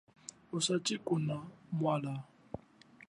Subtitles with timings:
[0.55, 1.35] Ocha tshikuna
[1.77, 2.15] mwalwa.